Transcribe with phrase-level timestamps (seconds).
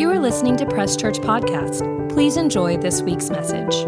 [0.00, 2.08] You are listening to Press Church Podcast.
[2.08, 3.84] Please enjoy this week's message.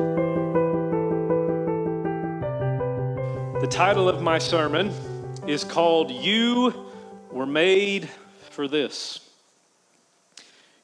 [3.62, 4.93] The title of my sermon
[5.46, 6.75] is called You
[7.30, 8.11] Were Made
[8.51, 9.27] for This.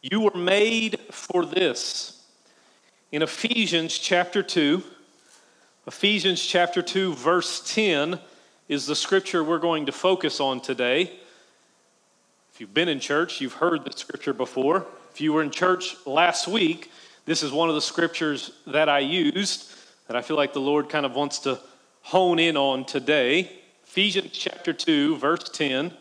[0.00, 2.24] You were made for this.
[3.12, 4.82] In Ephesians chapter 2,
[5.86, 8.18] Ephesians chapter 2, verse 10
[8.66, 11.02] is the scripture we're going to focus on today.
[12.54, 14.86] If you've been in church, you've heard the scripture before.
[15.18, 16.92] If you were in church last week,
[17.24, 19.68] this is one of the scriptures that I used
[20.06, 21.58] that I feel like the Lord kind of wants to
[22.02, 23.50] hone in on today.
[23.82, 25.92] Ephesians chapter 2, verse 10.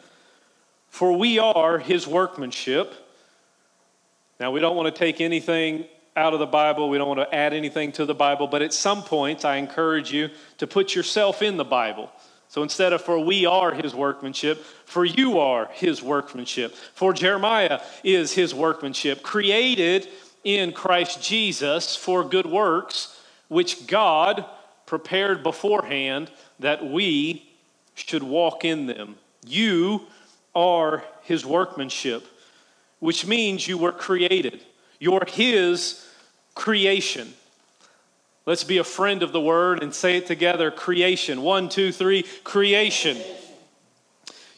[0.89, 2.93] For we are his workmanship.
[4.39, 7.35] Now, we don't want to take anything out of the Bible, we don't want to
[7.35, 10.29] add anything to the Bible, but at some point, I encourage you
[10.59, 12.11] to put yourself in the Bible.
[12.49, 16.73] So instead of for we are his workmanship, for you are his workmanship.
[16.93, 20.07] For Jeremiah is his workmanship, created
[20.43, 24.45] in Christ Jesus for good works, which God
[24.85, 27.49] prepared beforehand that we
[27.95, 29.15] should walk in them.
[29.45, 30.03] You
[30.55, 32.25] are his workmanship,
[32.99, 34.61] which means you were created.
[34.99, 36.07] You're his
[36.55, 37.33] creation.
[38.47, 41.41] Let's be a friend of the word and say it together creation.
[41.41, 43.17] One, two, three, creation.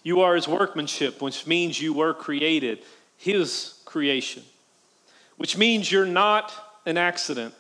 [0.04, 2.84] You are his workmanship, which means you were created,
[3.18, 4.44] his creation,
[5.38, 6.54] which means you're not
[6.86, 7.56] an accident.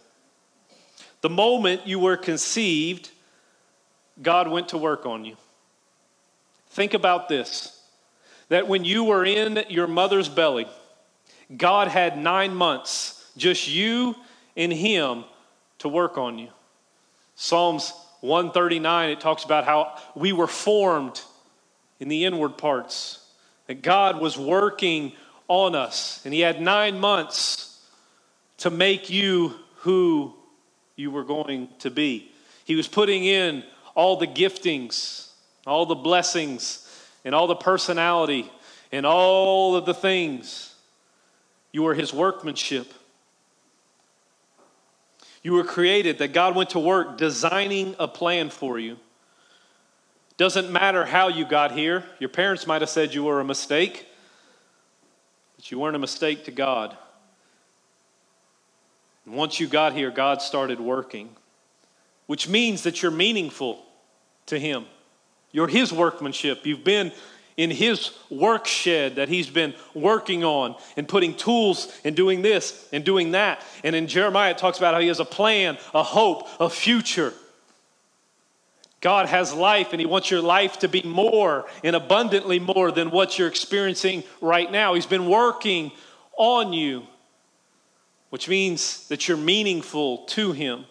[1.21, 3.09] The moment you were conceived,
[4.21, 5.35] God went to work on you.
[6.69, 7.75] Think about this
[8.49, 10.67] that when you were in your mother's belly,
[11.55, 14.15] God had nine months, just you
[14.55, 15.23] and Him
[15.79, 16.49] to work on you.
[17.35, 21.21] Psalms 139, it talks about how we were formed
[21.99, 23.25] in the inward parts,
[23.67, 25.13] that God was working
[25.47, 27.81] on us, and He had nine months
[28.57, 30.33] to make you who
[30.95, 32.29] you were going to be.
[32.65, 33.63] He was putting in
[33.95, 35.29] all the giftings,
[35.65, 36.85] all the blessings,
[37.25, 38.51] and all the personality,
[38.91, 40.75] and all of the things.
[41.71, 42.91] You are His workmanship.
[45.41, 48.97] You were created, that God went to work designing a plan for you.
[50.37, 52.03] Doesn't matter how you got here.
[52.19, 54.07] Your parents might have said you were a mistake,
[55.55, 56.95] but you weren't a mistake to God.
[59.25, 61.29] And once you got here, God started working,
[62.27, 63.85] which means that you're meaningful
[64.47, 64.85] to Him.
[65.51, 66.65] You're His workmanship.
[66.65, 67.11] You've been
[67.59, 72.87] in his work shed that he's been working on and putting tools and doing this
[72.93, 73.61] and doing that.
[73.83, 77.33] And in Jeremiah, it talks about how he has a plan, a hope, a future.
[79.01, 83.11] God has life, and He wants your life to be more and abundantly more than
[83.11, 84.93] what you're experiencing right now.
[84.93, 85.91] He's been working
[86.37, 87.03] on you,
[88.29, 90.85] which means that you're meaningful to Him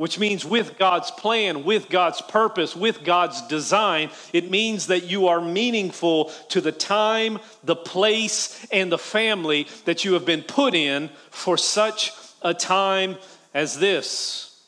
[0.00, 5.28] which means with God's plan, with God's purpose, with God's design, it means that you
[5.28, 10.74] are meaningful to the time, the place, and the family that you have been put
[10.74, 13.18] in for such a time
[13.52, 14.58] as this.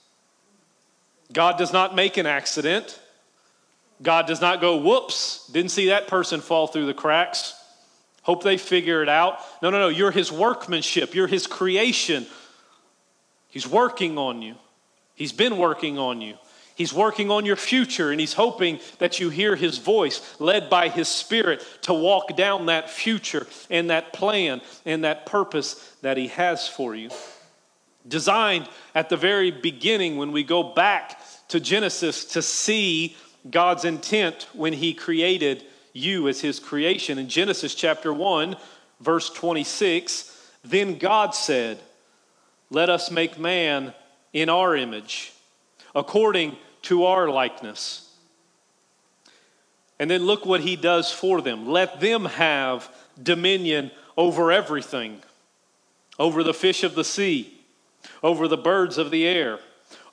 [1.33, 3.01] God does not make an accident.
[4.03, 7.55] God does not go, whoops, didn't see that person fall through the cracks.
[8.21, 9.39] Hope they figure it out.
[9.63, 9.89] No, no, no.
[9.89, 12.27] You're his workmanship, you're his creation.
[13.49, 14.57] He's working on you.
[15.23, 16.37] He's been working on you.
[16.75, 20.89] He's working on your future, and He's hoping that you hear His voice, led by
[20.89, 26.27] His Spirit, to walk down that future and that plan and that purpose that He
[26.27, 27.09] has for you.
[28.09, 33.17] Designed at the very beginning, when we go back to Genesis to see
[33.49, 35.63] God's intent when He created
[35.93, 37.17] you as His creation.
[37.17, 38.57] In Genesis chapter 1,
[39.01, 41.79] verse 26, then God said,
[42.71, 43.95] Let us make man
[44.33, 45.33] in our image,
[45.95, 48.09] according to our likeness.
[49.99, 51.69] And then look what he does for them.
[51.69, 52.89] Let them have
[53.23, 55.23] dominion over everything
[56.19, 57.53] over the fish of the sea,
[58.23, 59.59] over the birds of the air,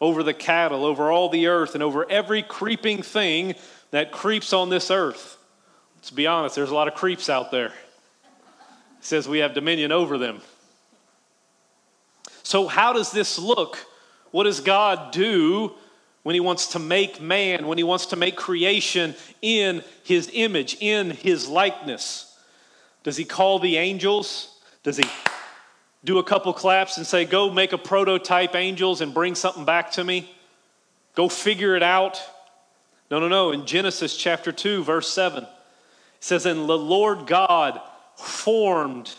[0.01, 3.53] over the cattle, over all the earth, and over every creeping thing
[3.91, 5.37] that creeps on this earth.
[5.97, 7.73] Let's be honest, there's a lot of creeps out there.
[9.01, 10.41] Says we have dominion over them.
[12.43, 13.77] So, how does this look
[14.31, 15.73] what does God do
[16.23, 20.77] when He wants to make man, when He wants to make creation in His image,
[20.79, 22.37] in His likeness?
[23.03, 24.57] Does He call the angels?
[24.83, 25.05] Does He
[26.03, 29.91] do a couple claps and say, Go make a prototype, angels, and bring something back
[29.93, 30.31] to me?
[31.15, 32.21] Go figure it out?
[33.11, 33.51] No, no, no.
[33.51, 35.49] In Genesis chapter 2, verse 7, it
[36.19, 37.81] says, And the Lord God
[38.15, 39.13] formed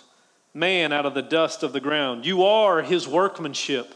[0.54, 2.26] man out of the dust of the ground.
[2.26, 3.94] You are his workmanship.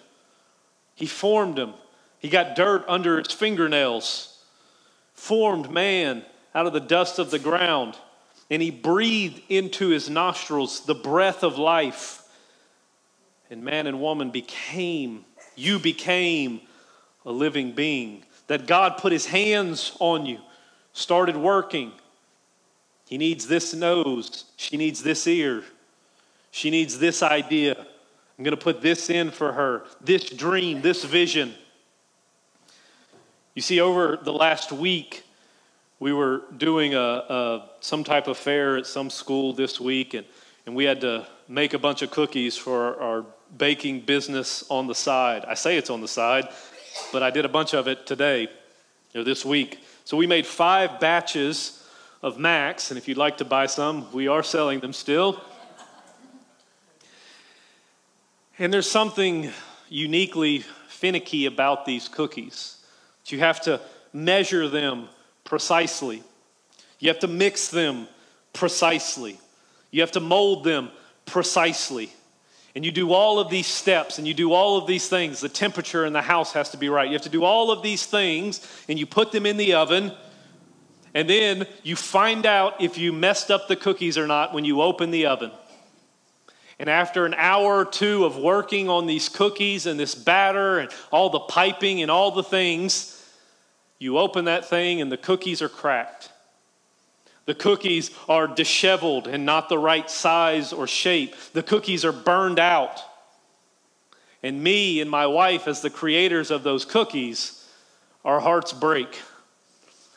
[0.94, 1.74] He formed him.
[2.18, 4.38] He got dirt under his fingernails,
[5.12, 6.24] formed man
[6.54, 7.96] out of the dust of the ground,
[8.50, 12.22] and he breathed into his nostrils the breath of life.
[13.50, 15.24] And man and woman became,
[15.54, 16.60] you became
[17.26, 18.24] a living being.
[18.46, 20.38] That God put his hands on you,
[20.92, 21.92] started working.
[23.06, 25.62] He needs this nose, she needs this ear,
[26.50, 27.86] she needs this idea.
[28.38, 31.54] I'm going to put this in for her, this dream, this vision.
[33.54, 35.22] You see, over the last week,
[36.00, 40.26] we were doing a, a, some type of fair at some school this week, and,
[40.66, 43.24] and we had to make a bunch of cookies for our
[43.56, 45.44] baking business on the side.
[45.46, 46.48] I say it's on the side,
[47.12, 48.48] but I did a bunch of it today
[49.14, 49.78] or this week.
[50.04, 51.86] So we made five batches
[52.20, 55.40] of macs, and if you'd like to buy some, we are selling them still.
[58.58, 59.50] And there's something
[59.88, 62.76] uniquely finicky about these cookies.
[63.26, 63.80] You have to
[64.12, 65.08] measure them
[65.42, 66.22] precisely.
[67.00, 68.06] You have to mix them
[68.52, 69.38] precisely.
[69.90, 70.90] You have to mold them
[71.26, 72.12] precisely.
[72.76, 75.40] And you do all of these steps and you do all of these things.
[75.40, 77.08] The temperature in the house has to be right.
[77.08, 80.12] You have to do all of these things and you put them in the oven.
[81.12, 84.80] And then you find out if you messed up the cookies or not when you
[84.82, 85.50] open the oven.
[86.78, 90.90] And after an hour or two of working on these cookies and this batter and
[91.12, 93.10] all the piping and all the things,
[93.98, 96.30] you open that thing and the cookies are cracked.
[97.46, 101.36] The cookies are disheveled and not the right size or shape.
[101.52, 103.00] The cookies are burned out.
[104.42, 107.66] And me and my wife, as the creators of those cookies,
[108.24, 109.20] our hearts break.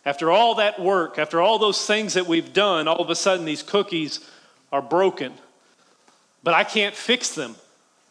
[0.05, 3.45] After all that work, after all those things that we've done, all of a sudden
[3.45, 4.21] these cookies
[4.71, 5.33] are broken
[6.47, 7.57] but I can't fix them.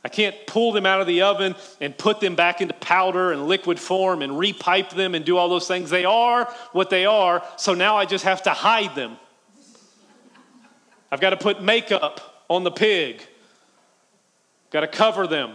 [0.05, 3.49] I can't pull them out of the oven and put them back into powder and
[3.49, 5.89] liquid form and repipe them and do all those things.
[5.89, 9.17] They are what they are, so now I just have to hide them.
[11.11, 13.23] I've got to put makeup on the pig.
[14.69, 15.55] Got to cover them.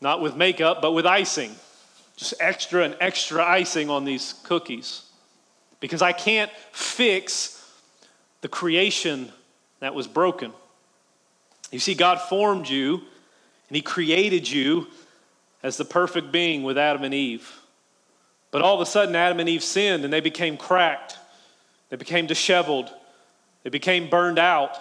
[0.00, 1.56] Not with makeup, but with icing.
[2.16, 5.02] Just extra and extra icing on these cookies.
[5.80, 7.68] Because I can't fix
[8.42, 9.32] the creation
[9.80, 10.52] that was broken.
[11.70, 12.94] You see, God formed you
[13.68, 14.86] and He created you
[15.62, 17.52] as the perfect being with Adam and Eve.
[18.50, 21.18] But all of a sudden, Adam and Eve sinned and they became cracked,
[21.90, 22.90] they became disheveled,
[23.62, 24.76] they became burned out.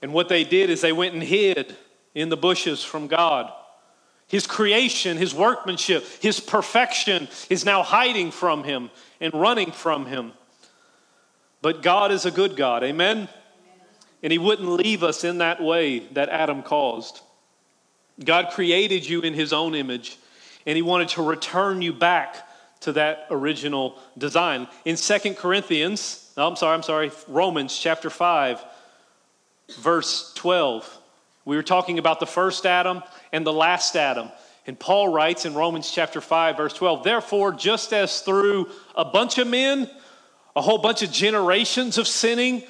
[0.00, 1.74] And what they did is they went and hid
[2.14, 3.52] in the bushes from God.
[4.28, 8.90] His creation, his workmanship, his perfection is now hiding from him
[9.20, 10.32] and running from him.
[11.62, 12.84] But God is a good God.
[12.84, 13.28] Amen?
[14.22, 17.20] And He wouldn't leave us in that way that Adam caused.
[18.24, 20.18] God created you in His own image,
[20.66, 22.36] and He wanted to return you back
[22.80, 24.68] to that original design.
[24.84, 28.64] In Second Corinthians, no, I'm sorry, I'm sorry, Romans chapter 5,
[29.80, 30.98] verse 12,
[31.44, 34.30] we were talking about the first Adam and the last Adam.
[34.66, 39.38] And Paul writes in Romans chapter 5, verse 12, therefore, just as through a bunch
[39.38, 39.88] of men,
[40.54, 42.62] a whole bunch of generations of sinning,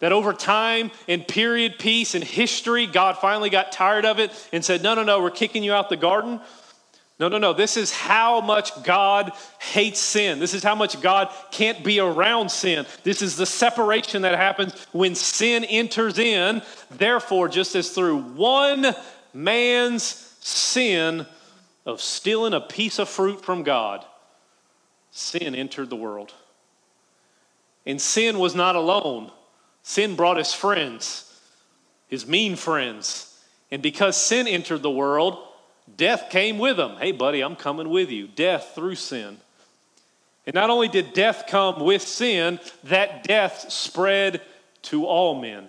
[0.00, 4.64] that over time, and period piece, and history, God finally got tired of it and
[4.64, 6.40] said, No, no, no, we're kicking you out the garden.
[7.20, 7.52] No, no, no.
[7.52, 10.38] This is how much God hates sin.
[10.38, 12.86] This is how much God can't be around sin.
[13.02, 16.62] This is the separation that happens when sin enters in.
[16.90, 18.94] Therefore, just as through one
[19.34, 20.02] man's
[20.40, 21.26] sin
[21.84, 24.02] of stealing a piece of fruit from God,
[25.10, 26.32] sin entered the world.
[27.84, 29.30] And sin was not alone.
[29.82, 31.32] Sin brought his friends,
[32.08, 33.26] his mean friends.
[33.70, 35.38] And because sin entered the world,
[35.96, 36.96] death came with him.
[36.96, 38.28] Hey, buddy, I'm coming with you.
[38.28, 39.38] Death through sin.
[40.46, 44.40] And not only did death come with sin, that death spread
[44.82, 45.68] to all men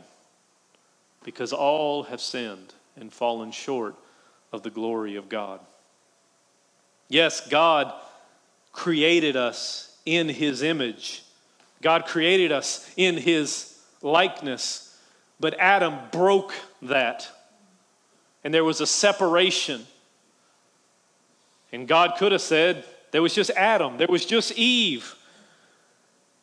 [1.23, 3.95] because all have sinned and fallen short
[4.51, 5.59] of the glory of God.
[7.09, 7.93] Yes, God
[8.71, 11.23] created us in his image.
[11.81, 13.70] God created us in his
[14.01, 14.97] likeness.
[15.39, 16.53] But Adam broke
[16.83, 17.29] that.
[18.43, 19.85] And there was a separation.
[21.71, 25.15] And God could have said, there was just Adam, there was just Eve.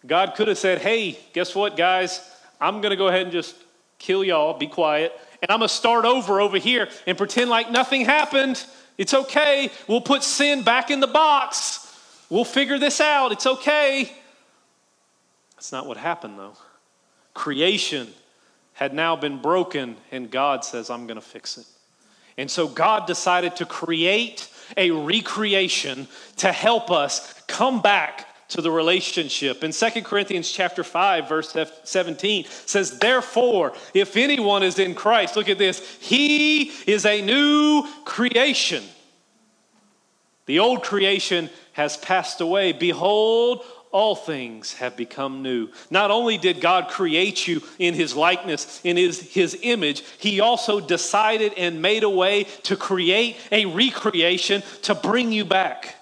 [0.07, 2.21] God could have said, hey, guess what, guys?
[2.61, 3.57] I'm going to go ahead and just
[3.99, 5.13] kill y'all, be quiet,
[5.43, 8.65] and I'm going to start over over here and pretend like nothing happened.
[8.97, 9.71] It's okay.
[9.87, 11.85] We'll put sin back in the box.
[12.31, 13.33] We'll figure this out.
[13.33, 14.13] It's okay.
[15.57, 16.55] That's not what happened, though
[17.39, 18.09] creation
[18.73, 21.67] had now been broken, and God says, I'm going to fix it.
[22.37, 28.73] And so God decided to create a recreation to help us come back to the
[28.73, 29.63] relationship.
[29.63, 35.51] In 2 Corinthians chapter 5 verse 17 says therefore if anyone is in Christ look
[35.51, 38.83] at this he is a new creation.
[40.47, 45.69] The old creation has passed away behold all things have become new.
[45.91, 50.81] Not only did God create you in his likeness, in his, his image, he also
[50.81, 55.95] decided and made a way to create a recreation to bring you back.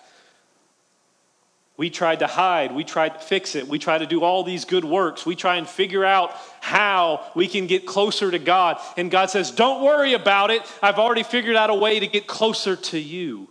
[1.76, 2.72] We tried to hide.
[2.72, 3.68] We tried to fix it.
[3.68, 5.26] We try to do all these good works.
[5.26, 8.78] We try and figure out how we can get closer to God.
[8.96, 10.62] And God says, Don't worry about it.
[10.82, 13.50] I've already figured out a way to get closer to you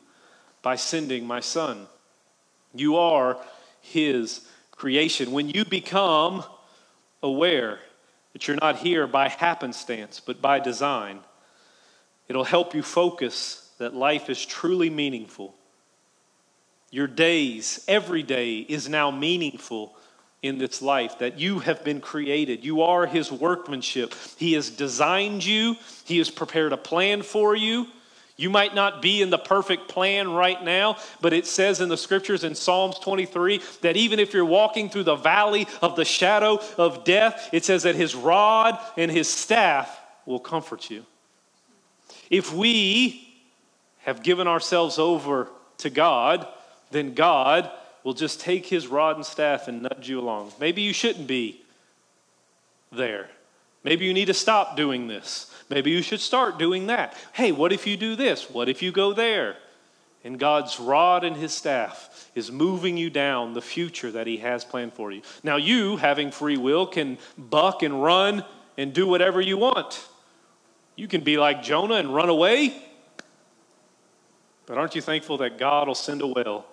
[0.63, 1.85] by sending my son.
[2.73, 3.37] You are
[3.85, 5.31] his creation.
[5.31, 6.43] When you become
[7.23, 7.79] aware
[8.33, 11.19] that you're not here by happenstance, but by design,
[12.27, 15.55] it'll help you focus that life is truly meaningful.
[16.91, 19.95] Your days, every day, is now meaningful
[20.41, 22.63] in this life, that you have been created.
[22.63, 24.13] You are His workmanship.
[24.37, 25.75] He has designed you,
[26.05, 27.87] He has prepared a plan for you.
[28.37, 31.97] You might not be in the perfect plan right now, but it says in the
[31.97, 36.59] scriptures in Psalms 23 that even if you're walking through the valley of the shadow
[36.77, 41.05] of death, it says that his rod and his staff will comfort you.
[42.29, 43.25] If we
[43.99, 46.45] have given ourselves over to God,
[46.91, 47.71] then God
[48.03, 50.51] will just take his rod and staff and nudge you along.
[50.59, 51.61] Maybe you shouldn't be
[52.91, 53.29] there.
[53.83, 55.51] Maybe you need to stop doing this.
[55.69, 57.15] Maybe you should start doing that.
[57.33, 58.49] Hey, what if you do this?
[58.49, 59.57] What if you go there?
[60.23, 64.65] And God's rod and his staff is moving you down the future that he has
[64.65, 65.21] planned for you.
[65.43, 68.43] Now, you, having free will, can buck and run
[68.77, 70.07] and do whatever you want.
[70.95, 72.75] You can be like Jonah and run away.
[74.65, 76.65] But aren't you thankful that God will send a whale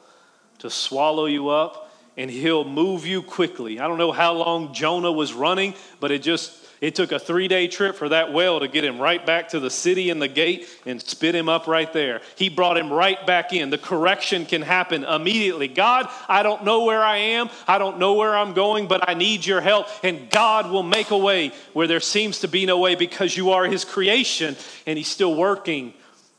[0.61, 3.81] to swallow you up and he'll move you quickly?
[3.81, 7.47] I don't know how long Jonah was running, but it just it took a three
[7.47, 10.27] day trip for that whale to get him right back to the city and the
[10.27, 12.21] gate and spit him up right there.
[12.35, 13.71] He brought him right back in.
[13.71, 15.69] The correction can happen immediately.
[15.69, 17.51] God, I don't know where I am.
[17.69, 19.87] I don't know where I'm going, but I need your help.
[20.03, 23.53] And God will make a way where there seems to be no way because you
[23.53, 25.95] are his creation and he's still working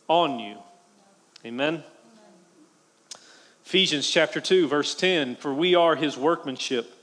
[0.10, 0.58] on you.
[1.46, 1.86] Amen.
[3.66, 6.94] Ephesians chapter 2, verse 10 For we are his workmanship,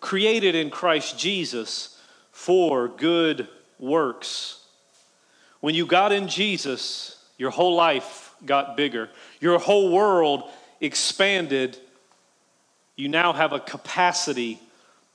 [0.00, 1.93] created in Christ Jesus
[2.34, 3.48] for good
[3.78, 4.60] works.
[5.60, 9.08] When you got in Jesus, your whole life got bigger,
[9.40, 10.42] your whole world
[10.80, 11.78] expanded.
[12.96, 14.60] You now have a capacity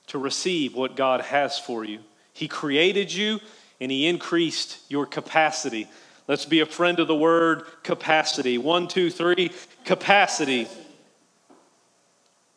[0.07, 1.99] to receive what God has for you.
[2.33, 3.39] He created you
[3.79, 5.87] and He increased your capacity.
[6.27, 8.57] Let's be a friend of the word capacity.
[8.57, 9.51] One, two, three,
[9.83, 10.67] capacity.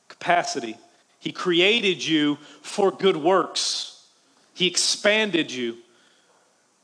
[0.09, 0.77] Capacity.
[1.19, 3.92] He created you for good works.
[4.55, 5.79] He expanded you.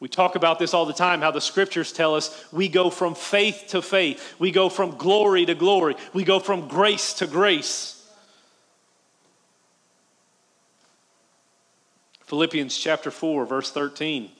[0.01, 3.15] We talk about this all the time how the scriptures tell us we go from
[3.15, 7.95] faith to faith, we go from glory to glory, we go from grace to grace.
[12.27, 14.31] Philippians chapter 4, verse 13.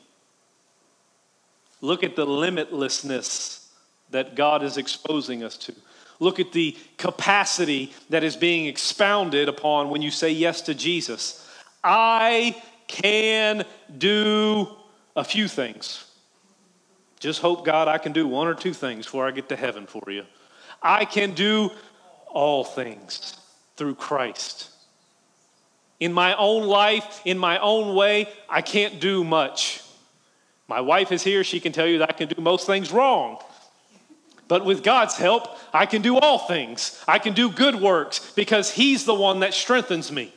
[1.81, 3.67] Look at the limitlessness
[4.11, 5.75] that God is exposing us to.
[6.21, 11.49] Look at the capacity that is being expounded upon when you say yes to Jesus.
[11.83, 13.65] I can
[13.97, 14.69] do
[15.15, 16.05] a few things.
[17.21, 19.87] Just hope, God, I can do one or two things before I get to heaven
[19.87, 20.25] for you.
[20.83, 21.71] I can do
[22.29, 23.37] all things
[23.77, 24.71] through Christ.
[26.01, 29.83] In my own life, in my own way, I can't do much.
[30.69, 31.43] My wife is here.
[31.43, 33.39] She can tell you that I can do most things wrong.
[34.47, 37.03] But with God's help, I can do all things.
[37.09, 40.33] I can do good works because He's the one that strengthens me.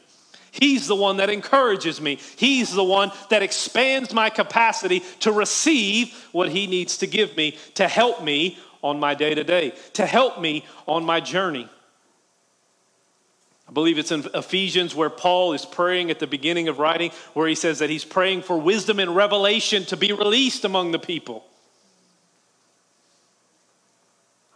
[0.52, 2.20] He's the one that encourages me.
[2.36, 7.58] He's the one that expands my capacity to receive what He needs to give me
[7.76, 11.70] to help me on my day to day, to help me on my journey.
[13.72, 17.48] I believe it's in Ephesians where Paul is praying at the beginning of writing, where
[17.48, 21.46] he says that he's praying for wisdom and revelation to be released among the people.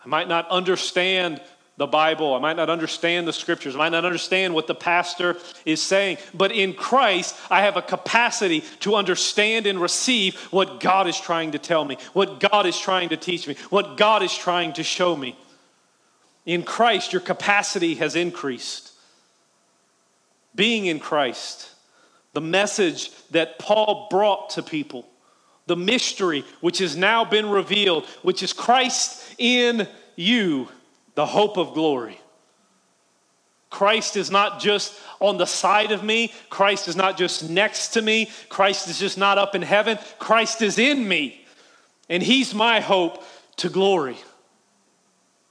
[0.03, 1.41] I might not understand
[1.77, 2.33] the Bible.
[2.33, 3.75] I might not understand the scriptures.
[3.75, 6.17] I might not understand what the pastor is saying.
[6.33, 11.51] But in Christ, I have a capacity to understand and receive what God is trying
[11.51, 14.83] to tell me, what God is trying to teach me, what God is trying to
[14.83, 15.37] show me.
[16.45, 18.91] In Christ, your capacity has increased.
[20.55, 21.71] Being in Christ
[22.35, 25.07] the message that Paul brought to people,
[25.67, 30.67] the mystery which has now been revealed, which is Christ in you,
[31.15, 32.19] the hope of glory.
[33.69, 36.33] Christ is not just on the side of me.
[36.49, 38.29] Christ is not just next to me.
[38.47, 39.97] Christ is just not up in heaven.
[40.19, 41.45] Christ is in me.
[42.09, 43.23] And He's my hope
[43.57, 44.17] to glory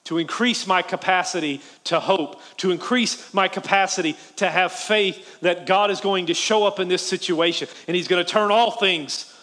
[0.05, 5.91] to increase my capacity to hope, to increase my capacity to have faith that God
[5.91, 9.35] is going to show up in this situation and He's going to turn all things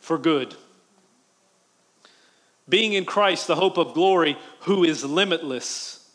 [0.00, 0.54] for good.
[2.70, 6.08] Being in Christ, the hope of glory, who is limitless,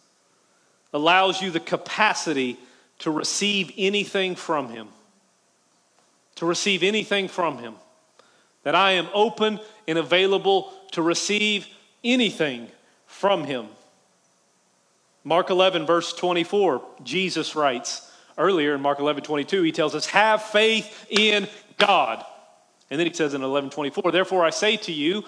[0.93, 2.57] allows you the capacity
[2.99, 4.87] to receive anything from Him.
[6.35, 7.75] To receive anything from Him.
[8.63, 11.67] That I am open and available to receive
[12.03, 12.69] anything
[13.05, 13.67] from Him.
[15.25, 20.41] Mark 11, verse 24, Jesus writes earlier in Mark 11, 22, he tells us, Have
[20.41, 21.47] faith in
[21.77, 22.23] God.
[22.89, 25.25] And then he says in 11, 24, Therefore I say to you,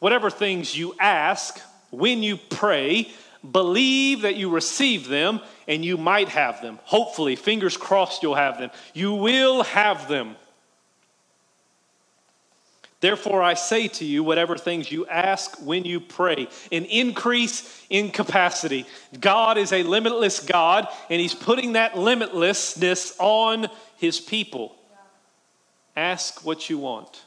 [0.00, 3.10] whatever things you ask when you pray,
[3.48, 6.78] believe that you receive them and you might have them.
[6.84, 8.70] Hopefully, fingers crossed, you'll have them.
[8.92, 10.36] You will have them.
[13.00, 18.10] Therefore, I say to you, whatever things you ask when you pray, an increase in
[18.10, 18.84] capacity.
[19.18, 24.76] God is a limitless God, and He's putting that limitlessness on His people.
[25.96, 27.22] Ask what you want,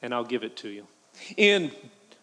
[0.00, 0.86] and I'll give it to you.
[1.36, 1.72] In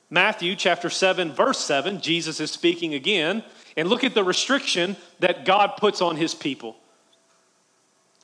[0.09, 3.43] Matthew chapter 7, verse 7, Jesus is speaking again,
[3.75, 6.75] and look at the restriction that God puts on His people.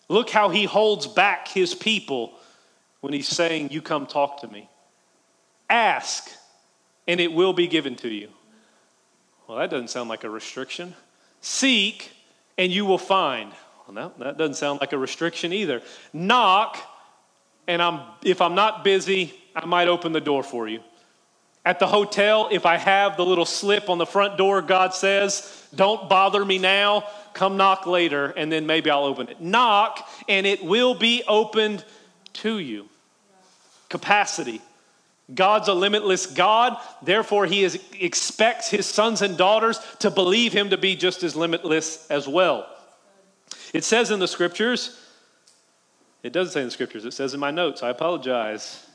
[0.07, 2.33] Look how He holds back His people
[3.01, 4.69] when he's saying, You come talk to me.
[5.69, 6.29] Ask,
[7.07, 8.29] and it will be given to you.
[9.47, 10.93] Well, that doesn't sound like a restriction.
[11.41, 12.11] Seek,
[12.57, 13.51] and you will find.
[13.88, 15.81] Well, no, that doesn't sound like a restriction either.
[16.13, 16.77] Knock,
[17.67, 20.81] and I'm, if I'm not busy, I might open the door for you.
[21.65, 25.67] At the hotel, if I have the little slip on the front door, God says,
[25.75, 27.03] Don't bother me now,
[27.34, 29.41] come knock later, and then maybe I'll open it.
[29.41, 31.84] Knock, and it will be opened
[32.34, 32.88] to you.
[33.89, 34.62] Capacity.
[35.34, 40.69] God's a limitless God, therefore, He is, expects His sons and daughters to believe Him
[40.71, 42.67] to be just as limitless as well.
[43.73, 44.97] It says in the scriptures,
[46.23, 48.88] it doesn't say in the scriptures, it says in my notes, I apologize.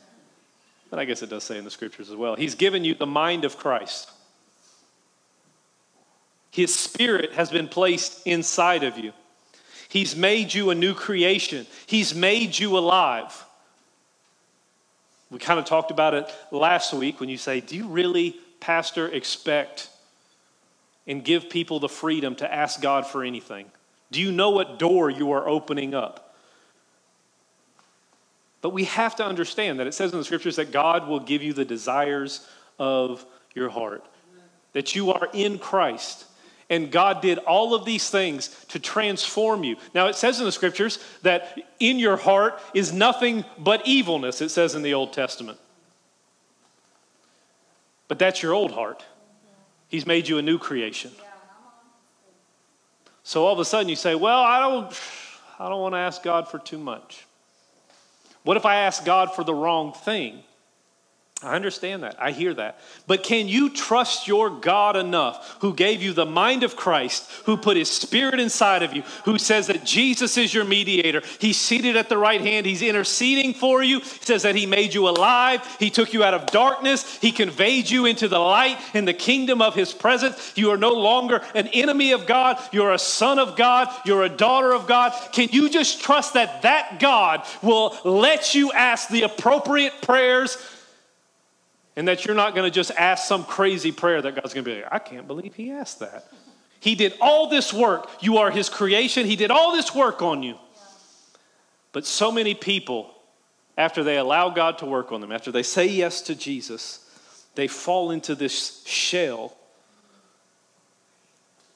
[0.94, 2.36] But I guess it does say in the scriptures as well.
[2.36, 4.08] He's given you the mind of Christ.
[6.52, 9.12] His spirit has been placed inside of you.
[9.88, 13.44] He's made you a new creation, He's made you alive.
[15.32, 19.08] We kind of talked about it last week when you say, Do you really, Pastor,
[19.08, 19.88] expect
[21.08, 23.66] and give people the freedom to ask God for anything?
[24.12, 26.23] Do you know what door you are opening up?
[28.64, 31.42] But we have to understand that it says in the scriptures that God will give
[31.42, 32.48] you the desires
[32.78, 33.22] of
[33.54, 34.02] your heart,
[34.72, 36.24] that you are in Christ
[36.70, 39.76] and God did all of these things to transform you.
[39.94, 44.48] Now, it says in the scriptures that in your heart is nothing but evilness, it
[44.48, 45.58] says in the Old Testament.
[48.08, 49.04] But that's your old heart.
[49.88, 51.10] He's made you a new creation.
[53.24, 55.00] So all of a sudden you say, Well, I don't,
[55.58, 57.26] I don't want to ask God for too much.
[58.44, 60.42] What if I ask God for the wrong thing?
[61.44, 62.16] I understand that.
[62.18, 62.78] I hear that.
[63.06, 67.56] But can you trust your God enough who gave you the mind of Christ, who
[67.56, 71.22] put his spirit inside of you, who says that Jesus is your mediator?
[71.38, 74.00] He's seated at the right hand, he's interceding for you.
[74.00, 77.90] He says that he made you alive, he took you out of darkness, he conveyed
[77.90, 80.52] you into the light in the kingdom of his presence.
[80.56, 84.28] You are no longer an enemy of God, you're a son of God, you're a
[84.28, 85.12] daughter of God.
[85.32, 90.56] Can you just trust that that God will let you ask the appropriate prayers?
[91.96, 94.70] And that you're not going to just ask some crazy prayer that God's going to
[94.70, 96.26] be like, I can't believe he asked that.
[96.80, 98.10] He did all this work.
[98.20, 99.26] You are his creation.
[99.26, 100.58] He did all this work on you.
[101.92, 103.14] But so many people,
[103.78, 107.00] after they allow God to work on them, after they say yes to Jesus,
[107.54, 109.56] they fall into this shell,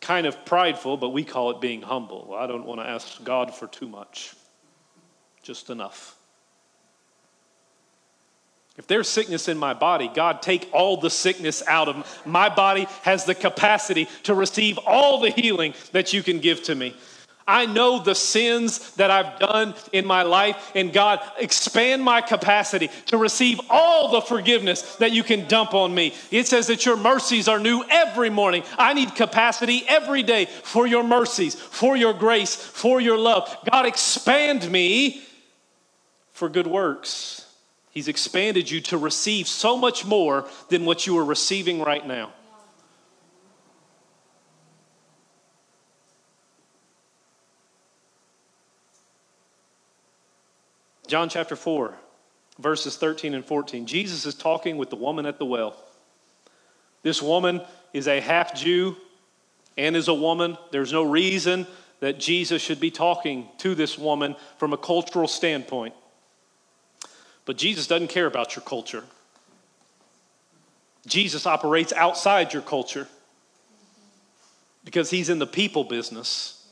[0.00, 2.34] kind of prideful, but we call it being humble.
[2.36, 4.34] I don't want to ask God for too much,
[5.42, 6.17] just enough.
[8.78, 12.86] If there's sickness in my body, God, take all the sickness out of my body
[13.02, 16.94] has the capacity to receive all the healing that you can give to me.
[17.44, 22.90] I know the sins that I've done in my life, and God, expand my capacity
[23.06, 26.14] to receive all the forgiveness that you can dump on me.
[26.30, 28.62] It says that your mercies are new every morning.
[28.76, 33.56] I need capacity every day for your mercies, for your grace, for your love.
[33.68, 35.22] God, expand me
[36.32, 37.47] for good works.
[37.98, 42.32] He's expanded you to receive so much more than what you are receiving right now.
[51.08, 51.92] John chapter 4,
[52.60, 53.84] verses 13 and 14.
[53.84, 55.74] Jesus is talking with the woman at the well.
[57.02, 58.96] This woman is a half Jew
[59.76, 60.56] and is a woman.
[60.70, 61.66] There's no reason
[61.98, 65.94] that Jesus should be talking to this woman from a cultural standpoint.
[67.48, 69.02] But Jesus doesn't care about your culture.
[71.06, 73.08] Jesus operates outside your culture
[74.84, 76.68] because he's in the people business.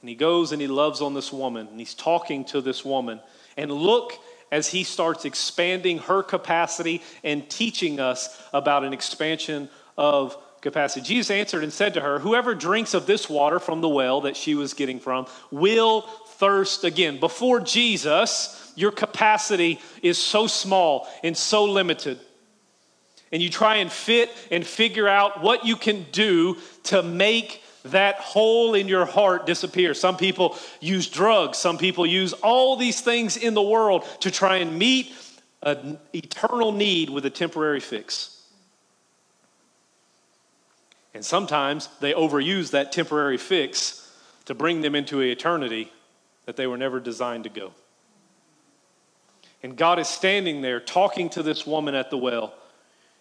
[0.00, 3.20] And he goes and he loves on this woman, and he's talking to this woman.
[3.56, 4.14] And look
[4.50, 11.06] as he starts expanding her capacity and teaching us about an expansion of capacity.
[11.06, 14.36] Jesus answered and said to her, Whoever drinks of this water from the well that
[14.36, 16.08] she was getting from will
[16.44, 17.18] thirst again.
[17.18, 22.18] Before Jesus, your capacity is so small and so limited.
[23.32, 28.16] And you try and fit and figure out what you can do to make that
[28.16, 29.94] hole in your heart disappear.
[29.94, 34.56] Some people use drugs, some people use all these things in the world to try
[34.56, 35.14] and meet
[35.62, 38.42] an eternal need with a temporary fix.
[41.14, 44.12] And sometimes they overuse that temporary fix
[44.44, 45.90] to bring them into eternity
[46.46, 47.72] that they were never designed to go.
[49.62, 52.54] And God is standing there talking to this woman at the well.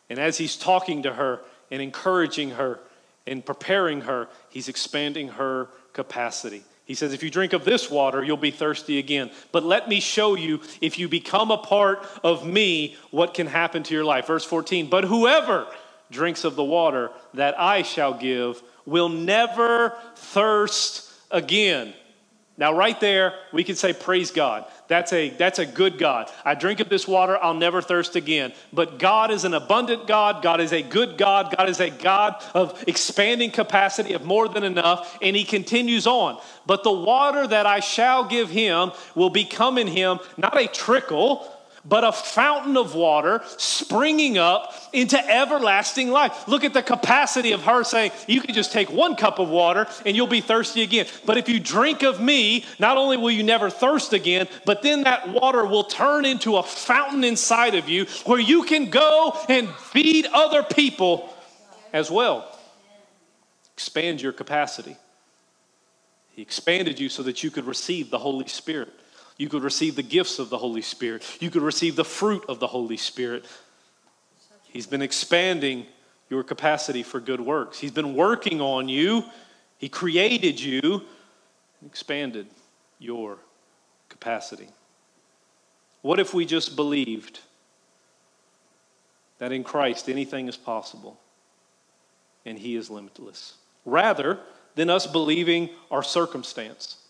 [0.09, 1.39] And as he's talking to her
[1.71, 2.79] and encouraging her,
[3.25, 6.63] and preparing her, he's expanding her capacity.
[6.85, 9.31] He says, If you drink of this water, you'll be thirsty again.
[9.51, 13.83] But let me show you, if you become a part of me, what can happen
[13.83, 14.27] to your life.
[14.27, 15.67] Verse 14, but whoever
[16.11, 21.93] drinks of the water that I shall give will never thirst again.
[22.55, 24.65] Now, right there, we can say, Praise God.
[24.87, 26.29] That's a, that's a good God.
[26.45, 28.53] I drink of this water, I'll never thirst again.
[28.71, 30.43] But God is an abundant God.
[30.43, 31.55] God is a good God.
[31.57, 35.17] God is a God of expanding capacity, of more than enough.
[35.19, 36.39] And He continues on.
[36.65, 41.49] But the water that I shall give him will become in him not a trickle,
[41.85, 46.47] but a fountain of water springing up into everlasting life.
[46.47, 49.87] Look at the capacity of her saying, You can just take one cup of water
[50.05, 51.07] and you'll be thirsty again.
[51.25, 55.03] But if you drink of me, not only will you never thirst again, but then
[55.03, 59.69] that water will turn into a fountain inside of you where you can go and
[59.69, 61.33] feed other people
[61.91, 62.49] as well.
[63.73, 64.95] Expand your capacity.
[66.31, 68.89] He expanded you so that you could receive the Holy Spirit.
[69.37, 71.25] You could receive the gifts of the Holy Spirit.
[71.39, 73.45] You could receive the fruit of the Holy Spirit.
[74.63, 75.85] He's been expanding
[76.29, 77.79] your capacity for good works.
[77.79, 79.23] He's been working on you.
[79.77, 82.47] He created you and expanded
[82.99, 83.37] your
[84.09, 84.69] capacity.
[86.01, 87.39] What if we just believed
[89.39, 91.19] that in Christ anything is possible
[92.45, 93.55] and He is limitless?
[93.85, 94.39] Rather
[94.75, 97.02] than us believing our circumstance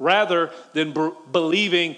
[0.00, 1.96] rather than b- believing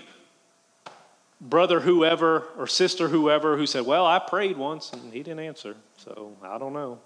[1.40, 5.74] brother whoever or sister whoever who said, Well, I prayed once and he didn't answer,
[5.96, 6.98] so I don't know.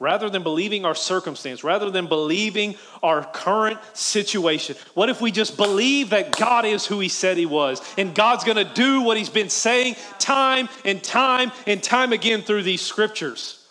[0.00, 5.56] Rather than believing our circumstance, rather than believing our current situation, what if we just
[5.56, 9.28] believe that God is who He said He was and God's gonna do what He's
[9.28, 13.66] been saying time and time and time again through these scriptures?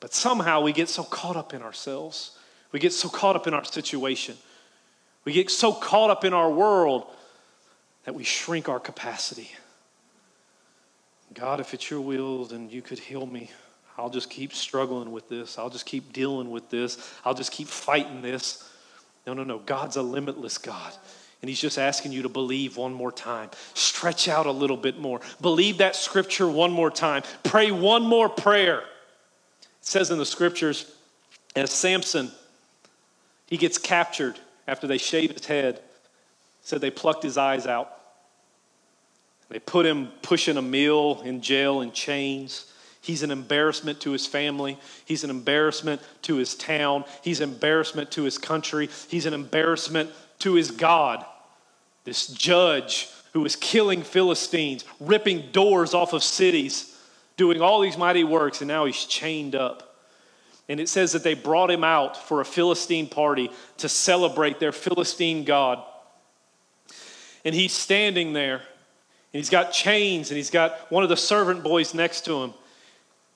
[0.00, 2.30] But somehow we get so caught up in ourselves,
[2.72, 4.38] we get so caught up in our situation
[5.24, 7.06] we get so caught up in our world
[8.04, 9.50] that we shrink our capacity.
[11.34, 13.50] God, if it's your will, then you could heal me.
[13.96, 15.58] I'll just keep struggling with this.
[15.58, 17.12] I'll just keep dealing with this.
[17.24, 18.68] I'll just keep fighting this.
[19.26, 19.58] No, no, no.
[19.58, 20.92] God's a limitless God.
[21.40, 23.50] And He's just asking you to believe one more time.
[23.74, 25.20] Stretch out a little bit more.
[25.40, 27.22] Believe that scripture one more time.
[27.44, 28.78] Pray one more prayer.
[28.78, 30.92] It says in the scriptures,
[31.54, 32.30] as Samson,
[33.46, 35.80] he gets captured after they shaved his head,
[36.62, 37.90] said they plucked his eyes out.
[39.48, 42.72] They put him pushing a mill in jail in chains.
[43.02, 44.78] He's an embarrassment to his family.
[45.04, 47.04] He's an embarrassment to his town.
[47.22, 48.88] He's an embarrassment to his country.
[49.08, 51.24] He's an embarrassment to his God.
[52.04, 56.96] This judge who was killing Philistines, ripping doors off of cities,
[57.36, 59.91] doing all these mighty works, and now he's chained up.
[60.68, 64.72] And it says that they brought him out for a Philistine party to celebrate their
[64.72, 65.82] Philistine God.
[67.44, 68.62] And he's standing there, and
[69.32, 72.54] he's got chains, and he's got one of the servant boys next to him.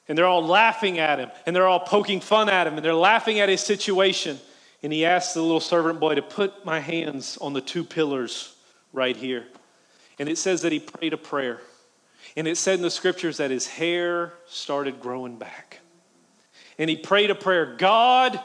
[0.09, 2.95] And they're all laughing at him, and they're all poking fun at him, and they're
[2.95, 4.39] laughing at his situation.
[4.83, 8.55] And he asks the little servant boy to put my hands on the two pillars
[8.93, 9.47] right here.
[10.19, 11.61] And it says that he prayed a prayer.
[12.37, 15.81] And it said in the scriptures that his hair started growing back.
[16.79, 18.41] And he prayed a prayer God,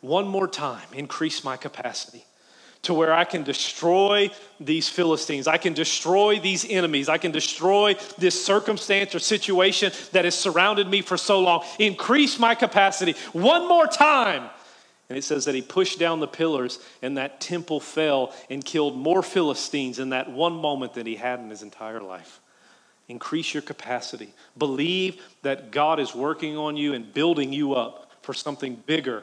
[0.00, 2.24] one more time, increase my capacity
[2.86, 5.48] to where I can destroy these Philistines.
[5.48, 7.08] I can destroy these enemies.
[7.08, 11.64] I can destroy this circumstance or situation that has surrounded me for so long.
[11.80, 14.48] Increase my capacity one more time.
[15.08, 18.96] And it says that he pushed down the pillars and that temple fell and killed
[18.96, 22.40] more Philistines in that one moment than he had in his entire life.
[23.08, 24.32] Increase your capacity.
[24.58, 29.22] Believe that God is working on you and building you up for something bigger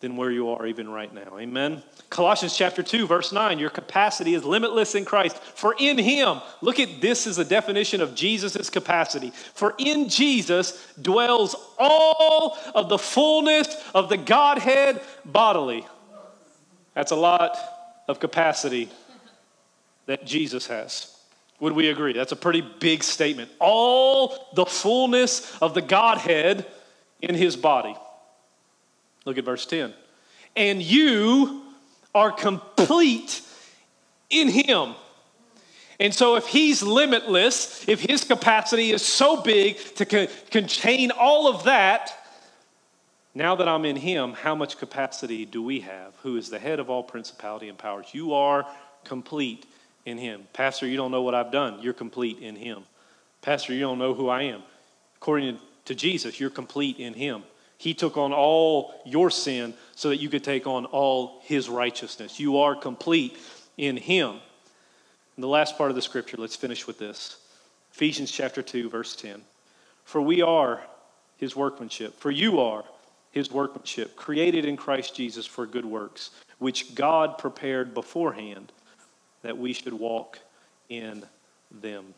[0.00, 1.38] than where you are even right now.
[1.38, 1.82] Amen.
[2.08, 5.36] Colossians chapter 2 verse 9, your capacity is limitless in Christ.
[5.36, 9.32] For in him, look at this as a definition of Jesus' capacity.
[9.54, 15.84] For in Jesus dwells all of the fullness of the Godhead bodily.
[16.94, 17.58] That's a lot
[18.06, 18.88] of capacity
[20.06, 21.17] that Jesus has.
[21.60, 22.12] Would we agree?
[22.12, 23.50] That's a pretty big statement.
[23.58, 26.66] All the fullness of the Godhead
[27.20, 27.96] in his body.
[29.24, 29.92] Look at verse 10.
[30.54, 31.62] And you
[32.14, 33.42] are complete
[34.30, 34.94] in him.
[36.00, 41.64] And so, if he's limitless, if his capacity is so big to contain all of
[41.64, 42.12] that,
[43.34, 46.14] now that I'm in him, how much capacity do we have?
[46.22, 48.06] Who is the head of all principality and powers?
[48.12, 48.64] You are
[49.04, 49.66] complete
[50.08, 50.48] in him.
[50.52, 51.80] Pastor, you don't know what I've done.
[51.80, 52.82] You're complete in him.
[53.42, 54.62] Pastor, you don't know who I am.
[55.16, 57.42] According to Jesus, you're complete in him.
[57.76, 62.40] He took on all your sin so that you could take on all his righteousness.
[62.40, 63.38] You are complete
[63.76, 64.40] in him.
[65.36, 67.36] And the last part of the scripture, let's finish with this
[67.92, 69.42] Ephesians chapter 2, verse 10.
[70.04, 70.82] For we are
[71.36, 72.84] his workmanship, for you are
[73.30, 78.72] his workmanship, created in Christ Jesus for good works, which God prepared beforehand
[79.42, 80.38] that we should walk
[80.88, 81.24] in
[81.70, 82.14] them.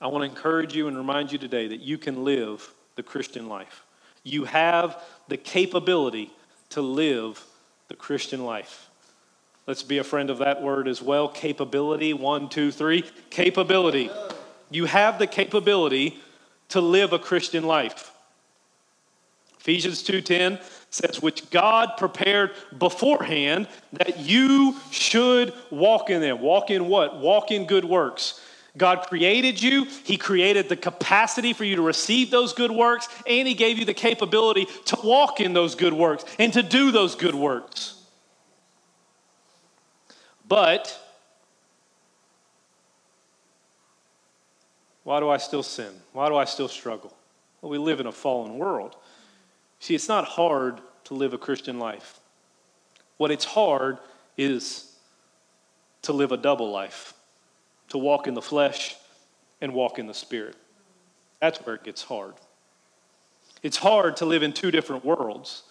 [0.00, 3.48] I want to encourage you and remind you today that you can live the Christian
[3.48, 3.84] life.
[4.24, 6.30] You have the capability
[6.70, 7.44] to live
[7.88, 8.88] the Christian life.
[9.66, 11.28] Let's be a friend of that word as well.
[11.28, 12.12] Capability.
[12.12, 13.04] One, two, three.
[13.30, 14.10] Capability.
[14.70, 16.18] You have the capability
[16.70, 18.10] to live a Christian life.
[19.60, 20.58] Ephesians 2:10
[20.92, 26.40] says which God prepared beforehand that you should walk in them.
[26.40, 27.18] Walk in what?
[27.18, 28.40] Walk in good works.
[28.76, 33.48] God created you, He created the capacity for you to receive those good works, and
[33.48, 37.14] He gave you the capability to walk in those good works and to do those
[37.14, 37.98] good works.
[40.46, 40.98] But
[45.04, 45.92] why do I still sin?
[46.12, 47.14] Why do I still struggle?
[47.60, 48.96] Well, we live in a fallen world.
[49.82, 52.20] See, it's not hard to live a Christian life.
[53.16, 53.98] What it's hard
[54.36, 54.94] is
[56.02, 57.14] to live a double life
[57.88, 58.94] to walk in the flesh
[59.60, 60.54] and walk in the spirit.
[61.40, 62.34] That's where it gets hard.
[63.64, 65.64] It's hard to live in two different worlds.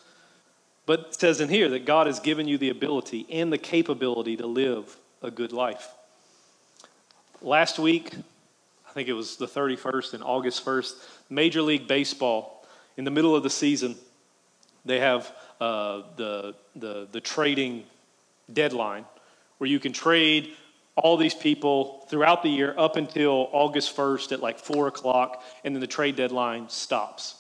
[0.86, 4.36] But it says in here that God has given you the ability and the capability
[4.36, 5.88] to live a good life.
[7.42, 8.14] Last week,
[8.90, 10.96] I think it was the 31st and August 1st,
[11.30, 12.61] Major League Baseball,
[12.98, 13.96] in the middle of the season,
[14.86, 17.84] they have uh, the, the, the trading
[18.52, 19.06] deadline
[19.58, 20.54] where you can trade
[20.96, 25.76] all these people throughout the year up until August 1st at like 4 o'clock, and
[25.76, 27.36] then the trade deadline stops.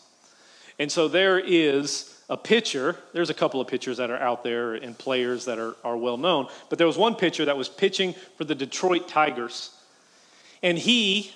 [0.79, 4.75] And so there is a pitcher, there's a couple of pitchers that are out there
[4.75, 8.15] and players that are, are well known, but there was one pitcher that was pitching
[8.37, 9.71] for the Detroit Tigers.
[10.63, 11.33] And he,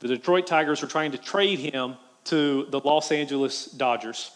[0.00, 1.96] the Detroit Tigers, were trying to trade him
[2.28, 4.30] to the Los Angeles Dodgers.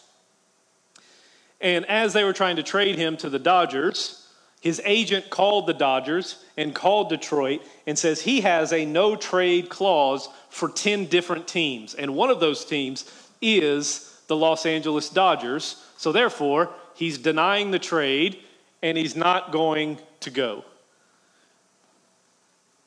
[1.61, 4.27] And as they were trying to trade him to the Dodgers,
[4.61, 9.69] his agent called the Dodgers and called Detroit and says he has a no trade
[9.69, 11.93] clause for 10 different teams.
[11.93, 13.09] And one of those teams
[13.41, 15.83] is the Los Angeles Dodgers.
[15.97, 18.39] So therefore, he's denying the trade
[18.81, 20.63] and he's not going to go.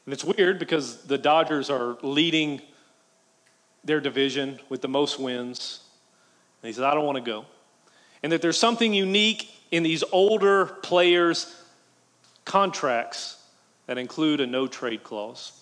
[0.05, 2.63] And it's weird because the Dodgers are leading
[3.87, 5.81] their division with the most wins.
[6.63, 7.47] And he says, I don't want to go.
[8.23, 11.55] And that there's something unique in these older players'
[12.45, 13.43] contracts
[13.87, 15.53] that include a no trade clause.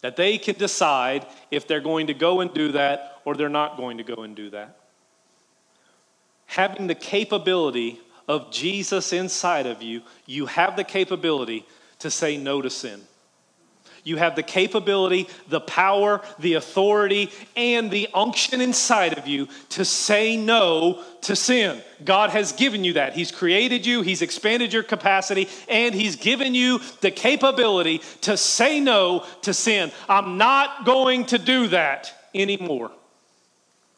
[0.00, 3.76] That they can decide if they're going to go and do that or they're not
[3.76, 4.76] going to go and do that.
[6.46, 11.64] having the capability of Jesus inside of you, you have the capability
[11.98, 13.00] to say no to sin.
[14.04, 19.84] You have the capability, the power, the authority, and the unction inside of you to
[19.84, 21.80] say no to sin.
[22.04, 23.14] God has given you that.
[23.14, 28.80] He's created you, He's expanded your capacity, and He's given you the capability to say
[28.80, 29.92] no to sin.
[30.08, 32.90] I'm not going to do that anymore.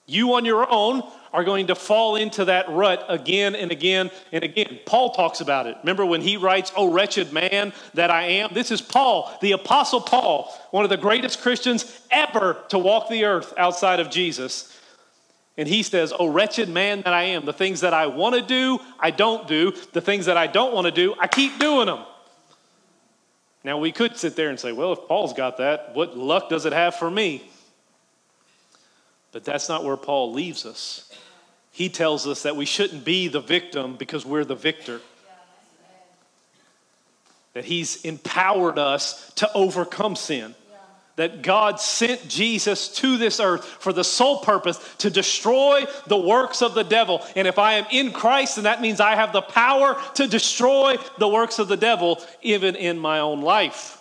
[0.06, 4.44] You on your own are going to fall into that rut again and again and
[4.44, 4.78] again.
[4.84, 5.76] Paul talks about it.
[5.82, 8.50] Remember when he writes, Oh, wretched man that I am?
[8.52, 13.24] This is Paul, the Apostle Paul, one of the greatest Christians ever to walk the
[13.24, 14.78] earth outside of Jesus.
[15.56, 18.42] And he says, Oh, wretched man that I am, the things that I want to
[18.42, 19.72] do, I don't do.
[19.92, 22.04] The things that I don't want to do, I keep doing them.
[23.64, 26.66] Now, we could sit there and say, Well, if Paul's got that, what luck does
[26.66, 27.42] it have for me?
[29.34, 31.10] But that's not where Paul leaves us
[31.74, 35.00] he tells us that we shouldn't be the victim because we're the victor.
[37.54, 40.54] That he's empowered us to overcome sin.
[41.16, 46.62] That God sent Jesus to this earth for the sole purpose to destroy the works
[46.62, 47.26] of the devil.
[47.34, 50.96] And if I am in Christ, then that means I have the power to destroy
[51.18, 54.00] the works of the devil, even in my own life.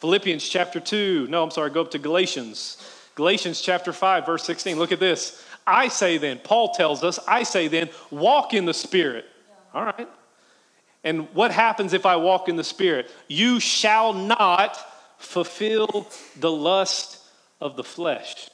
[0.00, 2.76] Philippians chapter 2, no, I'm sorry, go up to Galatians.
[3.14, 4.78] Galatians chapter 5, verse 16.
[4.78, 5.44] Look at this.
[5.66, 9.24] I say then, Paul tells us, I say then, walk in the Spirit.
[9.48, 9.80] Yeah.
[9.80, 10.08] All right.
[11.04, 13.10] And what happens if I walk in the Spirit?
[13.28, 14.78] You shall not
[15.18, 17.18] fulfill the lust
[17.60, 18.48] of the flesh.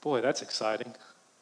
[0.00, 0.94] Boy, that's exciting.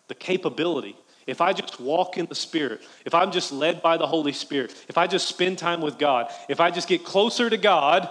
[0.09, 0.96] The capability.
[1.27, 4.74] If I just walk in the Spirit, if I'm just led by the Holy Spirit,
[4.88, 8.11] if I just spend time with God, if I just get closer to God,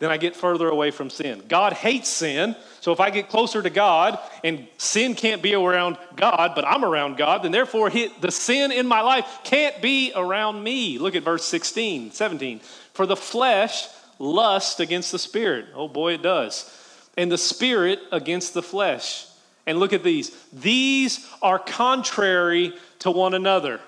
[0.00, 1.42] then I get further away from sin.
[1.46, 5.98] God hates sin, so if I get closer to God and sin can't be around
[6.16, 10.64] God, but I'm around God, then therefore the sin in my life can't be around
[10.64, 10.98] me.
[10.98, 12.60] Look at verse 16, 17.
[12.94, 15.66] For the flesh lusts against the spirit.
[15.74, 16.74] Oh boy, it does.
[17.18, 19.26] And the spirit against the flesh.
[19.66, 20.34] And look at these.
[20.50, 23.80] These are contrary to one another.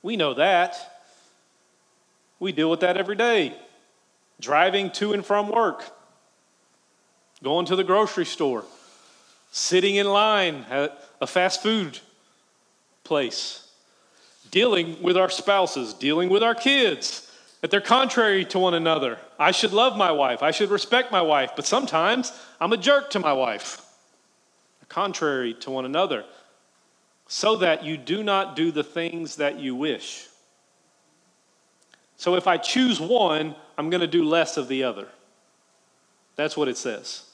[0.00, 0.76] We know that.
[2.38, 3.56] We deal with that every day
[4.40, 5.84] driving to and from work,
[7.42, 8.64] going to the grocery store,
[9.52, 11.98] sitting in line at a fast food
[13.04, 13.68] place,
[14.50, 19.18] dealing with our spouses, dealing with our kids, that they're contrary to one another.
[19.38, 23.10] I should love my wife, I should respect my wife, but sometimes I'm a jerk
[23.10, 23.80] to my wife.
[24.88, 26.24] Contrary to one another,
[27.26, 30.28] so that you do not do the things that you wish.
[32.16, 35.08] So if I choose one, I'm going to do less of the other.
[36.36, 37.24] That's what it says.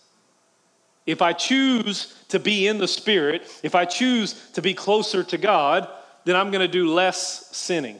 [1.06, 5.38] If I choose to be in the Spirit, if I choose to be closer to
[5.38, 5.88] God,
[6.24, 7.96] then I'm going to do less sinning.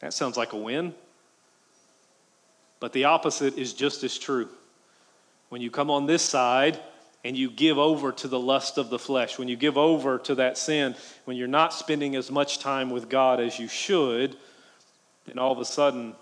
[0.00, 0.94] That sounds like a win.
[2.80, 4.48] But the opposite is just as true.
[5.48, 6.78] When you come on this side
[7.24, 10.36] and you give over to the lust of the flesh, when you give over to
[10.36, 14.36] that sin, when you're not spending as much time with God as you should,
[15.28, 16.14] then all of a sudden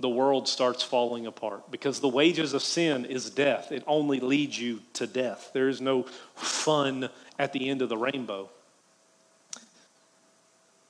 [0.00, 3.70] the world starts falling apart because the wages of sin is death.
[3.70, 5.50] It only leads you to death.
[5.54, 8.50] There is no fun at the end of the rainbow.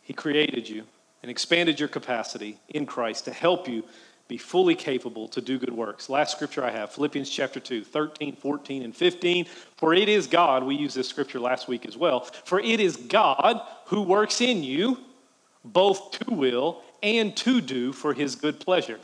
[0.02, 0.84] He created you
[1.22, 3.84] and expanded your capacity in Christ to help you
[4.28, 6.08] be fully capable to do good works.
[6.08, 9.46] Last scripture I have, Philippians chapter 2, 13, 14, and 15.
[9.76, 12.96] For it is God, we used this scripture last week as well, for it is
[12.96, 14.96] God who works in you
[15.64, 18.98] both to will and to do for his good pleasure.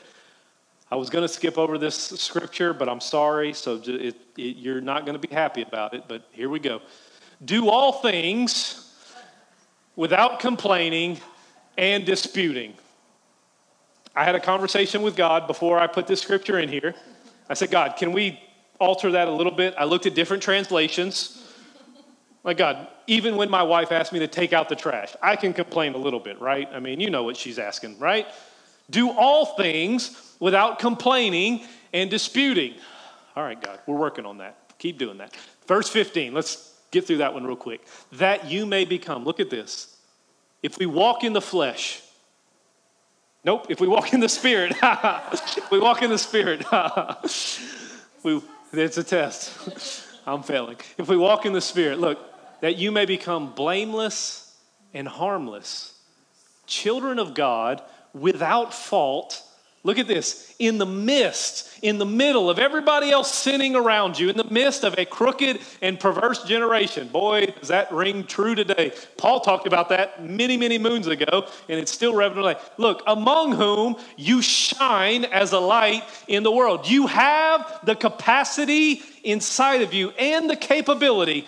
[0.91, 4.81] I was going to skip over this scripture, but I'm sorry, so it, it, you're
[4.81, 6.81] not going to be happy about it, but here we go.
[7.45, 8.91] Do all things
[9.97, 11.21] without complaining
[11.77, 12.75] and disputing.
[14.17, 16.95] I had a conversation with God before I put this scripture in here.
[17.49, 18.41] I said, God, can we
[18.81, 19.75] alter that a little bit?
[19.77, 21.45] I looked at different translations.
[22.49, 25.53] My God, even when my wife asked me to take out the trash, I can
[25.53, 26.67] complain a little bit, right?
[26.73, 28.27] I mean, you know what she's asking, right?
[28.89, 32.73] Do all things without complaining and disputing.
[33.37, 34.57] All right, God, we're working on that.
[34.79, 35.37] Keep doing that.
[35.67, 37.87] Verse 15, let's get through that one real quick.
[38.13, 39.95] That you may become, look at this.
[40.63, 42.01] If we walk in the flesh,
[43.45, 44.73] nope, if we walk in the spirit,
[45.71, 46.65] we walk in the spirit.
[48.23, 48.41] we,
[48.73, 50.07] it's a test.
[50.29, 50.77] I'm failing.
[50.99, 52.19] If we walk in the Spirit, look,
[52.61, 54.57] that you may become blameless
[54.95, 55.95] and harmless,
[56.67, 57.83] children of God
[58.13, 59.43] without fault
[59.85, 60.55] Look at this.
[60.59, 64.83] In the midst, in the middle of everybody else sinning around you, in the midst
[64.83, 67.09] of a crooked and perverse generation.
[67.09, 68.93] Boy, does that ring true today.
[69.17, 72.61] Paul talked about that many, many moons ago, and it's still relevant today.
[72.77, 76.89] Look, among whom you shine as a light in the world.
[76.89, 81.47] You have the capacity inside of you and the capability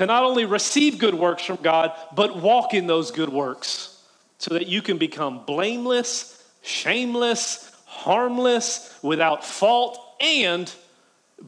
[0.00, 4.02] to not only receive good works from God, but walk in those good works
[4.38, 10.72] so that you can become blameless shameless, harmless, without fault, and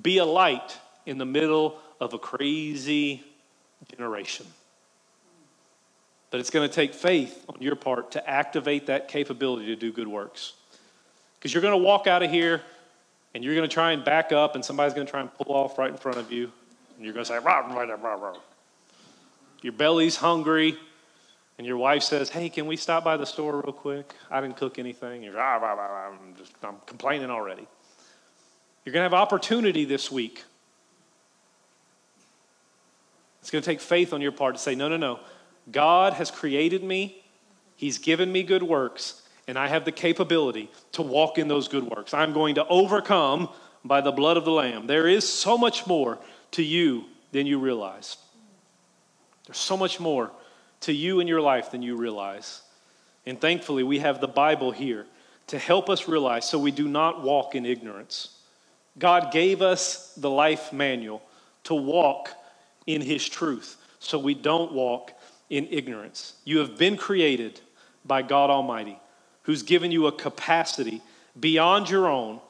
[0.01, 3.23] be a light in the middle of a crazy
[3.91, 4.47] generation.
[6.31, 9.93] But it's going to take faith on your part to activate that capability to do
[9.93, 10.55] good works.
[11.39, 12.63] Because you're going to walk out of here
[13.35, 15.55] and you're going to try and back up, and somebody's going to try and pull
[15.55, 16.53] off right in front of you.
[17.03, 18.37] And you're going to say, rah, rah, rah, rah.
[19.61, 20.77] Your belly's hungry
[21.59, 24.15] and your wife says, Hey, can we stop by the store real quick?
[24.31, 25.25] I didn't cook anything.
[25.25, 27.67] You're, ah, ah, ah, I'm, just, I'm complaining already.
[28.85, 30.45] You're going to have opportunity this week.
[33.41, 35.19] It's going to take faith on your part to say, No, no, no.
[35.73, 37.25] God has created me,
[37.75, 41.83] He's given me good works, and I have the capability to walk in those good
[41.83, 42.15] works.
[42.15, 43.49] I'm going to overcome
[43.85, 44.87] by the blood of the Lamb.
[44.87, 46.21] There is so much more
[46.53, 48.17] to you than you realize.
[49.47, 50.31] There's so much more
[50.81, 52.63] to you in your life than you realize.
[53.27, 55.07] And thankfully, we have the Bible here
[55.49, 58.39] to help us realize so we do not walk in ignorance.
[58.99, 61.23] God gave us the life manual
[61.65, 62.31] to walk
[62.87, 65.13] in His truth so we don't walk
[65.51, 66.35] in ignorance.
[66.45, 67.61] You have been created
[68.05, 68.99] by God Almighty,
[69.43, 71.01] who's given you a capacity
[71.39, 72.41] beyond your own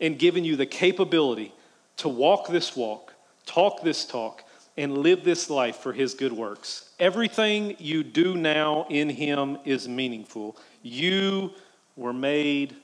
[0.00, 1.52] and given you the capability
[1.98, 3.07] to walk this walk,
[3.48, 4.44] talk this talk,
[4.76, 6.90] and live this life for His good works.
[7.00, 10.56] Everything you do now in Him is meaningful.
[10.82, 11.50] You
[11.96, 12.76] were made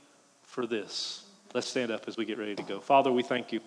[0.42, 1.24] for this.
[1.54, 2.80] Let's stand up as we get ready to go.
[2.80, 3.60] Father, we thank you.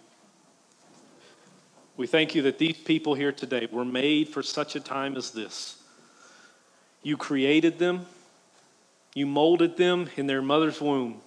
[1.95, 5.31] We thank you that these people here today were made for such a time as
[5.31, 5.81] this.
[7.01, 8.05] You created them,
[9.15, 11.21] you molded them in their mother's womb.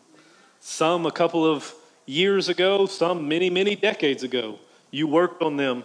[0.61, 4.59] Some a couple of years ago, some many, many decades ago.
[4.91, 5.85] You worked on them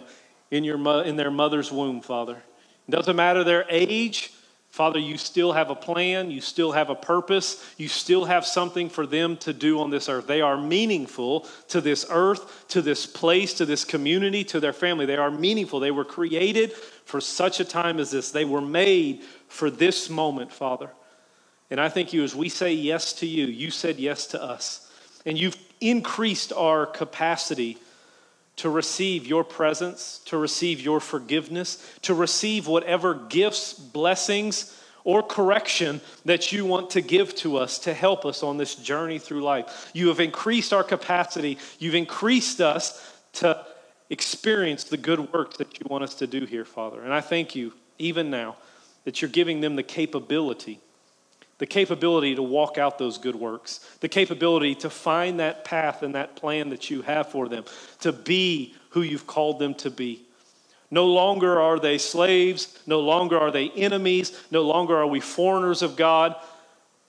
[0.50, 2.42] in, your, in their mother's womb, Father.
[2.88, 4.32] It doesn't matter their age,
[4.76, 8.90] Father, you still have a plan, you still have a purpose, you still have something
[8.90, 10.26] for them to do on this earth.
[10.26, 15.06] They are meaningful to this earth, to this place, to this community, to their family.
[15.06, 15.80] They are meaningful.
[15.80, 18.30] They were created for such a time as this.
[18.32, 20.90] They were made for this moment, Father.
[21.70, 24.92] And I thank you as we say yes to you, you said yes to us.
[25.24, 27.78] And you've increased our capacity
[28.56, 34.72] to receive your presence, to receive your forgiveness, to receive whatever gifts, blessings,
[35.04, 39.18] or correction that you want to give to us to help us on this journey
[39.18, 39.90] through life.
[39.92, 43.64] You have increased our capacity, you've increased us to
[44.10, 47.02] experience the good work that you want us to do here, Father.
[47.02, 48.56] And I thank you, even now,
[49.04, 50.80] that you're giving them the capability
[51.58, 56.14] the capability to walk out those good works, the capability to find that path and
[56.14, 57.64] that plan that you have for them,
[58.00, 60.22] to be who you've called them to be.
[60.90, 65.82] No longer are they slaves, no longer are they enemies, no longer are we foreigners
[65.82, 66.36] of God.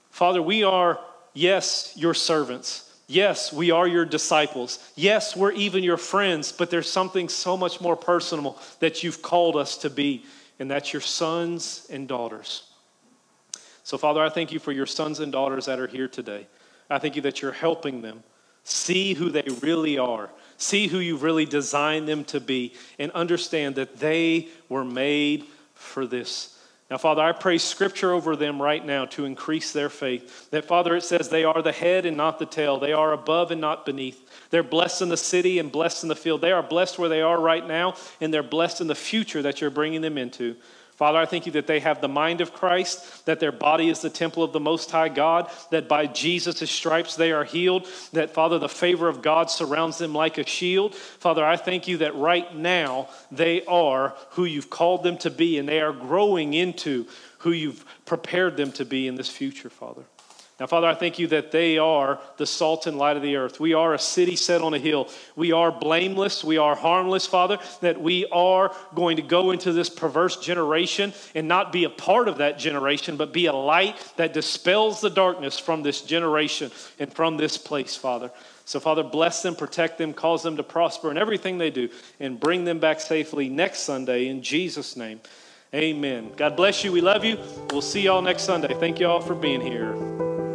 [0.10, 1.00] Father, we are,
[1.34, 2.84] yes, your servants.
[3.08, 4.80] Yes, we are your disciples.
[4.96, 9.56] Yes, we're even your friends, but there's something so much more personal that you've called
[9.56, 10.26] us to be,
[10.60, 12.64] and that's your sons and daughters.
[13.88, 16.46] So, Father, I thank you for your sons and daughters that are here today.
[16.90, 18.22] I thank you that you're helping them
[18.66, 23.76] see who they really are, see who you've really designed them to be, and understand
[23.76, 26.60] that they were made for this.
[26.92, 30.50] Now, Father, I pray scripture over them right now to increase their faith.
[30.50, 32.80] That, Father, it says they are the head and not the tail.
[32.80, 34.50] They are above and not beneath.
[34.50, 36.42] They're blessed in the city and blessed in the field.
[36.42, 39.62] They are blessed where they are right now, and they're blessed in the future that
[39.62, 40.58] you're bringing them into.
[40.98, 44.02] Father, I thank you that they have the mind of Christ, that their body is
[44.02, 48.34] the temple of the Most High God, that by Jesus' stripes they are healed, that,
[48.34, 50.96] Father, the favor of God surrounds them like a shield.
[50.96, 55.60] Father, I thank you that right now they are who you've called them to be,
[55.60, 57.06] and they are growing into
[57.40, 60.04] who you've prepared them to be in this future, Father.
[60.60, 63.60] Now, Father, I thank you that they are the salt and light of the earth.
[63.60, 65.08] We are a city set on a hill.
[65.36, 66.44] We are blameless.
[66.44, 71.48] We are harmless, Father, that we are going to go into this perverse generation and
[71.48, 75.60] not be a part of that generation, but be a light that dispels the darkness
[75.60, 78.32] from this generation and from this place, Father.
[78.66, 81.88] So, Father, bless them, protect them, cause them to prosper in everything they do,
[82.20, 85.22] and bring them back safely next Sunday in Jesus' name.
[85.74, 86.32] Amen.
[86.36, 86.92] God bless you.
[86.92, 87.38] We love you.
[87.70, 88.74] We'll see y'all next Sunday.
[88.74, 90.47] Thank you all for being here.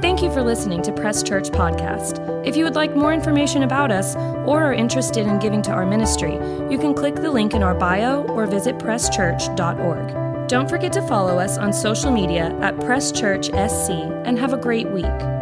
[0.00, 2.46] Thank you for listening to Press Church Podcast.
[2.46, 4.14] If you would like more information about us
[4.46, 6.34] or are interested in giving to our ministry,
[6.70, 10.48] you can click the link in our bio or visit presschurch.org.
[10.48, 13.90] Don't forget to follow us on social media at Press Church SC
[14.24, 15.37] and have a great week.